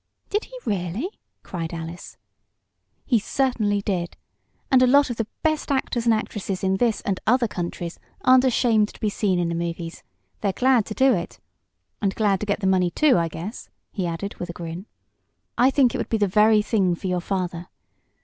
"Did 0.31 0.45
he, 0.45 0.57
really?" 0.65 1.09
cried 1.43 1.75
Alice. 1.75 2.17
"He 3.05 3.19
certainly 3.19 3.83
did. 3.83 4.17
And 4.71 4.81
a 4.81 4.87
lot 4.87 5.11
of 5.11 5.17
the 5.17 5.27
best 5.43 5.71
actors 5.71 6.05
and 6.05 6.13
actresses 6.15 6.63
in 6.63 6.77
this 6.77 7.01
and 7.01 7.19
other 7.27 7.47
countries 7.47 7.99
aren't 8.21 8.43
ashamed 8.43 8.89
to 8.95 8.99
be 8.99 9.11
seen 9.11 9.37
in 9.37 9.47
the 9.47 9.53
movies. 9.53 10.01
They're 10.39 10.53
glad 10.53 10.87
to 10.87 10.95
do 10.95 11.13
it, 11.13 11.39
and 12.01 12.15
glad 12.15 12.39
to 12.39 12.47
get 12.47 12.61
the 12.61 12.65
money, 12.65 12.89
too, 12.89 13.19
I 13.19 13.27
guess," 13.27 13.69
he 13.91 14.07
added, 14.07 14.37
with 14.37 14.49
a 14.49 14.53
grin. 14.53 14.87
"I 15.55 15.69
think 15.69 15.93
it 15.93 15.99
would 15.99 16.09
be 16.09 16.17
the 16.17 16.27
very 16.27 16.63
thing 16.63 16.95
for 16.95 17.05
your 17.05 17.21
father. 17.21 17.67